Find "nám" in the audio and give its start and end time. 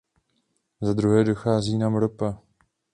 1.77-1.95